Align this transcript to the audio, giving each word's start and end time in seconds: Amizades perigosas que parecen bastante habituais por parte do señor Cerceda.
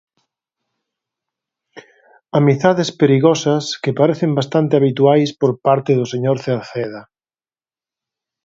Amizades 2.39 2.89
perigosas 3.01 3.63
que 3.83 3.97
parecen 3.99 4.31
bastante 4.39 4.73
habituais 4.79 5.29
por 5.39 5.51
parte 5.65 5.91
do 5.99 6.05
señor 6.13 6.37
Cerceda. 6.45 7.01